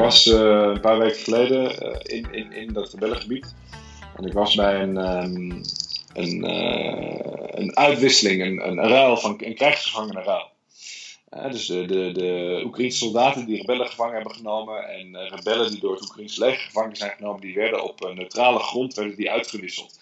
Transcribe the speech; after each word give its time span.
was 0.00 0.26
een 0.26 0.80
paar 0.80 0.98
weken 0.98 1.20
geleden 1.20 1.78
in, 2.02 2.32
in, 2.32 2.52
in 2.52 2.72
dat 2.72 2.92
rebellengebied. 2.92 3.54
En 4.16 4.24
ik 4.24 4.32
was 4.32 4.54
bij 4.54 4.80
een, 4.80 4.96
um, 4.96 5.60
een, 6.12 6.44
een 7.60 7.76
uitwisseling, 7.76 8.42
een, 8.42 8.68
een 8.68 8.88
ruil 8.88 9.16
van 9.16 9.34
een 9.38 9.54
krijgsgevangene 9.54 10.22
ruil. 10.22 10.48
dus 11.50 11.66
de, 11.66 11.86
de, 11.86 12.12
de 12.12 12.62
Oekraïnse 12.64 12.98
soldaten 12.98 13.46
die 13.46 13.56
rebellen 13.56 13.86
gevangen 13.86 14.14
hebben 14.14 14.34
genomen 14.34 14.88
en 14.88 15.28
rebellen 15.28 15.70
die 15.70 15.80
door 15.80 15.94
het 15.94 16.02
Oekraïnse 16.02 16.40
leger 16.40 16.60
gevangen 16.60 16.96
zijn 16.96 17.14
genomen, 17.16 17.40
die 17.40 17.54
werden 17.54 17.84
op 17.84 18.12
neutrale 18.14 18.58
grond 18.58 18.94
werden 18.94 19.16
die 19.16 19.30
uitgewisseld. 19.30 19.98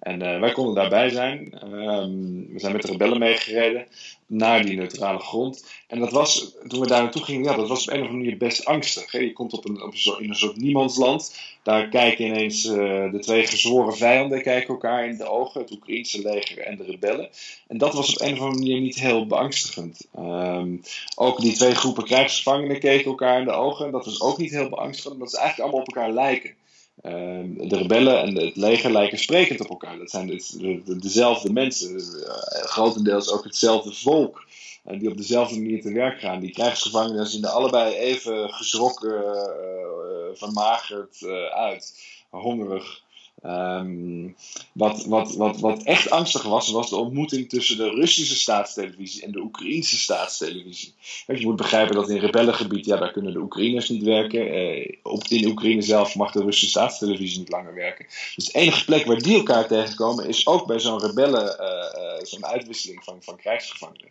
En 0.00 0.22
uh, 0.22 0.40
wij 0.40 0.52
konden 0.52 0.74
daarbij 0.74 1.08
zijn. 1.08 1.38
Um, 1.74 2.52
we 2.52 2.60
zijn 2.60 2.72
met 2.72 2.82
de 2.82 2.90
rebellen 2.90 3.18
meegereden 3.18 3.86
naar 4.26 4.64
die 4.64 4.76
neutrale 4.76 5.18
grond. 5.18 5.66
En 5.86 5.98
dat 5.98 6.12
was, 6.12 6.54
toen 6.68 6.80
we 6.80 6.86
daar 6.86 7.02
naartoe 7.02 7.24
gingen, 7.24 7.44
ja, 7.44 7.56
dat 7.56 7.68
was 7.68 7.82
op 7.82 7.88
een 7.88 8.00
of 8.00 8.06
andere 8.06 8.22
manier 8.22 8.36
best 8.36 8.64
angstig. 8.64 9.12
Hè? 9.12 9.18
Je 9.18 9.32
komt 9.32 9.52
op 9.52 9.68
een, 9.68 9.82
op 9.82 9.94
in 10.18 10.28
een 10.28 10.34
soort 10.34 10.56
niemandsland. 10.56 11.38
Daar 11.62 11.88
kijken 11.88 12.24
ineens 12.24 12.64
uh, 12.64 12.74
de 13.12 13.18
twee 13.20 13.46
gezworen 13.46 13.96
vijanden 13.96 14.42
kijken 14.42 14.68
elkaar 14.68 15.08
in 15.08 15.16
de 15.16 15.28
ogen. 15.28 15.60
Het 15.60 15.70
Oekraïnse 15.70 16.22
leger 16.22 16.58
en 16.58 16.76
de 16.76 16.84
rebellen. 16.84 17.28
En 17.68 17.78
dat 17.78 17.94
was 17.94 18.10
op 18.14 18.20
een 18.20 18.32
of 18.32 18.40
andere 18.40 18.58
manier 18.58 18.80
niet 18.80 19.00
heel 19.00 19.26
beangstigend. 19.26 20.06
Um, 20.18 20.82
ook 21.14 21.40
die 21.40 21.52
twee 21.52 21.74
groepen 21.74 22.04
krijgsgevangenen 22.04 22.78
keken 22.78 23.10
elkaar 23.10 23.38
in 23.38 23.44
de 23.44 23.52
ogen. 23.52 23.90
Dat 23.90 24.04
was 24.04 24.20
ook 24.20 24.38
niet 24.38 24.50
heel 24.50 24.68
beangstigend, 24.68 25.14
omdat 25.14 25.30
ze 25.30 25.38
eigenlijk 25.38 25.68
allemaal 25.68 25.86
op 25.86 25.94
elkaar 25.94 26.12
lijken. 26.12 26.54
Ehm, 27.02 27.68
de 27.68 27.76
rebellen 27.76 28.20
en 28.20 28.34
het 28.34 28.56
leger 28.56 28.92
lijken 28.92 29.18
sprekend 29.18 29.60
op 29.60 29.68
elkaar. 29.68 29.98
Dat 29.98 30.10
zijn 30.10 30.26
dus 30.26 30.56
dezelfde 30.84 31.52
mensen, 31.52 31.94
uh, 31.94 32.34
grotendeels 32.50 33.30
ook 33.30 33.44
hetzelfde 33.44 33.92
volk. 33.92 34.44
Uh, 34.86 34.98
die 34.98 35.10
op 35.10 35.16
dezelfde 35.16 35.60
manier 35.60 35.82
te 35.82 35.92
werk 35.92 36.20
gaan. 36.20 36.40
Die 36.40 36.50
krijgsgevangenen 36.50 37.26
zien 37.26 37.44
er 37.44 37.50
allebei 37.50 37.94
even 37.94 38.50
geschrokken, 38.50 39.10
uh, 39.10 40.34
vermagerd 40.34 41.24
uit, 41.50 41.94
hongerig. 42.28 43.02
Um, 43.46 44.36
wat, 44.72 45.04
wat, 45.04 45.34
wat, 45.34 45.60
wat 45.60 45.82
echt 45.82 46.10
angstig 46.10 46.42
was, 46.42 46.70
was 46.70 46.90
de 46.90 46.96
ontmoeting 46.96 47.48
tussen 47.48 47.76
de 47.76 47.90
Russische 47.90 48.36
staatstelevisie 48.36 49.22
en 49.22 49.32
de 49.32 49.40
Oekraïnse 49.40 49.98
staatstelevisie. 49.98 50.94
Je 51.26 51.46
moet 51.46 51.56
begrijpen 51.56 51.94
dat 51.94 52.10
in 52.10 52.18
rebellengebied, 52.18 52.86
ja, 52.86 52.96
daar 52.96 53.12
kunnen 53.12 53.32
de 53.32 53.38
Oekraïners 53.38 53.88
niet 53.88 54.02
werken. 54.02 54.52
Eh, 54.52 54.96
op, 55.02 55.24
in 55.28 55.46
Oekraïne 55.46 55.82
zelf 55.82 56.14
mag 56.14 56.32
de 56.32 56.42
Russische 56.42 56.68
staatstelevisie 56.68 57.38
niet 57.38 57.50
langer 57.50 57.74
werken. 57.74 58.06
Dus 58.34 58.44
de 58.44 58.58
enige 58.58 58.84
plek 58.84 59.04
waar 59.04 59.18
die 59.18 59.36
elkaar 59.36 59.66
tegenkomen 59.66 60.28
is 60.28 60.46
ook 60.46 60.66
bij 60.66 60.78
zo'n 60.78 61.00
rebellen, 61.00 61.56
uh, 61.60 62.02
uh, 62.02 62.24
zo'n 62.24 62.46
uitwisseling 62.46 63.04
van, 63.04 63.22
van 63.22 63.36
krijgsgevangenen. 63.36 64.10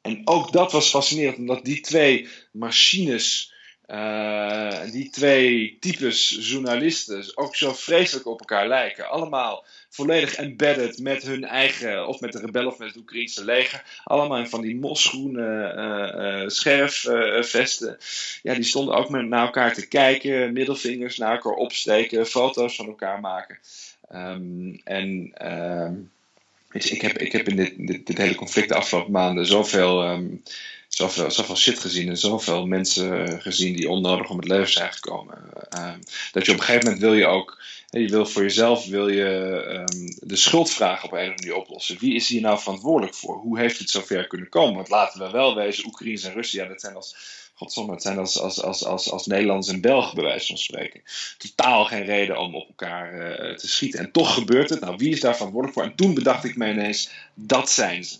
En 0.00 0.20
ook 0.24 0.52
dat 0.52 0.72
was 0.72 0.88
fascinerend, 0.88 1.38
omdat 1.38 1.64
die 1.64 1.80
twee 1.80 2.28
machines 2.52 3.52
uh, 3.90 4.90
die 4.90 5.10
twee 5.10 5.76
types 5.80 6.38
journalisten 6.40 7.32
ook 7.34 7.56
zo 7.56 7.72
vreselijk 7.72 8.26
op 8.26 8.40
elkaar 8.40 8.68
lijken. 8.68 9.08
Allemaal 9.08 9.64
volledig 9.88 10.34
embedded 10.34 10.98
met 10.98 11.22
hun 11.22 11.44
eigen, 11.44 12.06
of 12.06 12.20
met 12.20 12.32
de 12.32 12.38
rebellen 12.38 12.72
of 12.72 12.78
met 12.78 12.88
het 12.88 12.96
Oekraïnse 12.96 13.44
leger. 13.44 13.82
Allemaal 14.04 14.38
in 14.38 14.48
van 14.48 14.60
die 14.60 14.76
mosgroene 14.76 15.74
uh, 15.76 16.42
uh, 16.42 16.48
scherfvesten. 16.48 17.98
ja, 18.42 18.54
die 18.54 18.64
stonden 18.64 18.94
ook 18.94 19.10
met 19.10 19.28
naar 19.28 19.44
elkaar 19.44 19.74
te 19.74 19.88
kijken, 19.88 20.52
middelvingers 20.52 21.16
naar 21.16 21.32
elkaar 21.32 21.52
opsteken, 21.52 22.26
foto's 22.26 22.76
van 22.76 22.86
elkaar 22.86 23.20
maken. 23.20 23.58
Um, 24.14 24.80
en 24.84 25.32
um, 25.52 26.10
ik, 26.72 27.00
heb, 27.00 27.18
ik 27.18 27.32
heb 27.32 27.48
in 27.48 27.56
dit, 27.56 28.06
dit, 28.06 28.18
hele 28.18 28.34
conflict 28.34 28.68
de 28.68 28.74
afgelopen 28.74 29.12
maanden 29.12 29.46
zoveel. 29.46 30.08
Um, 30.08 30.42
zoveel, 30.94 31.30
zoveel 31.30 31.56
shit 31.56 31.78
gezien 31.78 32.08
en 32.08 32.16
zoveel 32.16 32.66
mensen 32.66 33.40
gezien 33.40 33.76
die 33.76 33.88
onnodig 33.88 34.30
om 34.30 34.36
het 34.36 34.48
leven 34.48 34.72
zijn 34.72 34.92
gekomen. 34.92 35.38
Uh, 35.74 35.92
dat 36.32 36.46
je 36.46 36.52
op 36.52 36.58
een 36.58 36.64
gegeven 36.64 36.84
moment 36.84 37.02
wil 37.02 37.14
je 37.14 37.26
ook, 37.26 37.62
je 37.90 38.08
wil 38.08 38.26
voor 38.26 38.42
jezelf 38.42 38.86
wil 38.86 39.08
je 39.08 39.24
um, 39.68 40.16
de 40.20 40.36
schuldvraag 40.36 41.04
op 41.04 41.12
een 41.12 41.18
of 41.18 41.24
andere 41.24 41.46
manier 41.46 41.62
oplossen. 41.62 41.96
Wie 42.00 42.14
is 42.14 42.28
hier 42.28 42.40
nou 42.40 42.58
verantwoordelijk 42.58 43.14
voor? 43.14 43.36
Hoe 43.36 43.58
heeft 43.58 43.78
het 43.78 43.90
zover 43.90 44.26
kunnen 44.26 44.48
komen? 44.48 44.74
Want 44.74 44.88
laten 44.88 45.20
we 45.20 45.30
wel 45.30 45.54
wezen, 45.54 45.86
Oekraïne 45.86 46.22
en 46.22 46.32
Rusland, 46.32 46.68
dat 46.68 46.80
zijn 46.80 46.94
als 46.94 47.16
Godsomme, 47.54 47.92
het 47.92 48.02
zijn 48.02 48.18
als, 48.18 48.38
als, 48.38 48.84
als, 48.84 49.10
als, 49.10 49.26
Nederlanders 49.26 49.72
en 49.72 49.80
Belgen 49.80 50.14
bij 50.14 50.24
wijze 50.24 50.46
van 50.46 50.58
spreken. 50.58 51.02
Totaal 51.38 51.84
geen 51.84 52.04
reden 52.04 52.38
om 52.38 52.54
op 52.54 52.68
elkaar 52.68 53.14
uh, 53.14 53.56
te 53.56 53.68
schieten. 53.68 54.00
En 54.00 54.12
toch 54.12 54.34
gebeurt 54.34 54.70
het. 54.70 54.80
Nou, 54.80 54.96
wie 54.96 55.12
is 55.12 55.20
daar 55.20 55.36
verantwoordelijk 55.36 55.78
voor? 55.78 55.88
En 55.88 55.96
toen 55.96 56.14
bedacht 56.14 56.44
ik 56.44 56.56
me 56.56 56.70
ineens, 56.70 57.10
dat 57.34 57.70
zijn 57.70 58.04
ze 58.04 58.18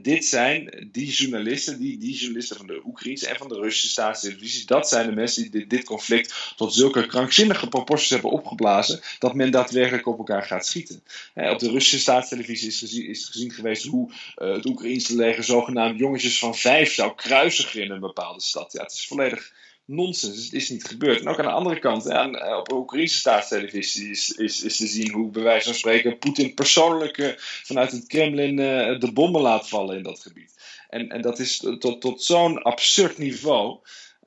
dit 0.00 0.24
zijn 0.24 0.88
die 0.92 1.10
journalisten, 1.10 1.78
die 1.78 1.98
journalisten 2.16 2.56
van 2.56 2.66
de 2.66 2.80
Oekraïnse 2.84 3.28
en 3.28 3.36
van 3.36 3.48
de 3.48 3.54
Russische 3.54 3.88
staatstelevisie, 3.88 4.66
dat 4.66 4.88
zijn 4.88 5.06
de 5.06 5.14
mensen 5.14 5.42
die 5.42 5.50
dit, 5.50 5.70
dit 5.70 5.84
conflict 5.84 6.52
tot 6.56 6.74
zulke 6.74 7.06
krankzinnige 7.06 7.68
proporties 7.68 8.10
hebben 8.10 8.30
opgeblazen, 8.30 9.00
dat 9.18 9.34
men 9.34 9.50
daadwerkelijk 9.50 10.06
op 10.06 10.18
elkaar 10.18 10.42
gaat 10.42 10.66
schieten. 10.66 11.02
op 11.34 11.58
de 11.58 11.70
Russische 11.70 11.98
staatstelevisie 11.98 12.68
is 12.68 12.78
gezien, 12.78 13.06
is 13.06 13.24
gezien 13.24 13.50
geweest 13.50 13.84
hoe 13.84 14.12
uh, 14.36 14.52
het 14.52 14.66
Oekraïnse 14.66 15.16
leger 15.16 15.44
zogenaamd 15.44 15.98
jongetjes 15.98 16.38
van 16.38 16.56
vijf 16.56 16.94
zou 16.94 17.14
kruisigen 17.14 17.82
in 17.82 17.90
een 17.90 18.00
bepaalde 18.00 18.40
stad. 18.40 18.72
Ja, 18.72 18.82
het 18.82 18.92
is 18.92 19.06
volledig 19.06 19.52
nonsens. 19.88 20.44
Het 20.44 20.52
is 20.52 20.70
niet 20.70 20.84
gebeurd. 20.84 21.20
En 21.20 21.28
ook 21.28 21.38
aan 21.38 21.44
de 21.44 21.50
andere 21.50 21.78
kant, 21.78 22.06
eh, 22.06 22.56
op 22.58 22.68
de 22.68 22.74
Oekraïnse 22.74 23.16
staatstelevisie 23.16 24.10
is, 24.10 24.30
is, 24.30 24.62
is 24.62 24.76
te 24.76 24.86
zien 24.86 25.12
hoe, 25.12 25.30
bij 25.30 25.42
wijze 25.42 25.64
van 25.64 25.74
spreken, 25.74 26.18
Poetin 26.18 26.54
persoonlijk 26.54 27.34
vanuit 27.64 27.92
het 27.92 28.06
Kremlin 28.06 28.58
uh, 28.58 29.00
de 29.00 29.12
bommen 29.12 29.40
laat 29.40 29.68
vallen 29.68 29.96
in 29.96 30.02
dat 30.02 30.20
gebied. 30.20 30.54
En, 30.88 31.08
en 31.08 31.22
dat 31.22 31.38
is 31.38 31.56
tot, 31.78 32.00
tot 32.00 32.22
zo'n 32.22 32.62
absurd 32.62 33.18
niveau. 33.18 33.78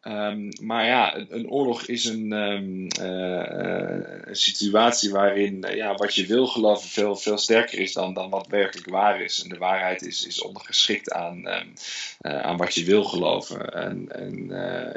Um, 0.07 0.49
maar 0.61 0.85
ja, 0.85 1.17
een, 1.29 1.49
oorlog 1.49 1.85
is 1.85 2.05
een, 2.05 2.31
um, 2.31 2.87
uh, 3.01 4.25
een 4.25 4.35
situatie 4.35 5.11
waarin 5.11 5.65
uh, 5.67 5.75
ja, 5.75 5.95
wat 5.95 6.15
je 6.15 6.25
wil 6.25 6.47
geloven 6.47 6.89
veel, 6.89 7.15
veel 7.15 7.37
sterker 7.37 7.79
is 7.79 7.93
dan, 7.93 8.13
dan 8.13 8.29
wat 8.29 8.47
werkelijk 8.47 8.89
waar 8.89 9.21
is. 9.21 9.43
En 9.43 9.49
de 9.49 9.57
waarheid 9.57 10.01
is, 10.01 10.25
is 10.25 10.41
ondergeschikt 10.41 11.11
aan, 11.11 11.47
uh, 11.47 12.41
aan 12.41 12.57
wat 12.57 12.75
je 12.75 12.83
wil 12.83 13.03
geloven. 13.03 13.73
En, 13.73 14.05
en 14.09 14.47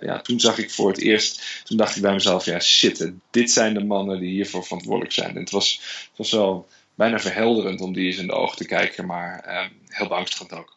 ja, 0.01 0.21
toen 0.21 0.41
zag 0.41 0.59
ik 0.59 0.71
voor 0.71 0.89
het 0.89 1.01
eerst, 1.01 1.63
toen 1.65 1.77
dacht 1.77 1.97
ik 1.97 2.03
bij 2.03 2.13
mezelf, 2.13 2.45
ja 2.45 2.61
shit, 2.61 3.13
dit 3.31 3.51
zijn 3.51 3.75
de 3.75 3.85
mannen 3.85 4.21
die 4.21 4.33
hiervoor 4.33 4.65
verantwoordelijk 4.65 5.13
zijn. 5.13 5.31
En 5.31 5.41
het 5.41 5.51
was, 5.51 5.81
het 6.09 6.19
was 6.19 6.31
wel 6.31 6.69
bijna 6.95 7.19
verhelderend 7.19 7.81
om 7.81 7.93
die 7.93 8.07
eens 8.07 8.19
in 8.19 8.27
de 8.27 8.33
ogen 8.33 8.57
te 8.57 8.67
kijken, 8.67 9.07
maar 9.07 9.71
heel 9.89 10.09
beangstigend 10.09 10.53
ook. 10.53 10.77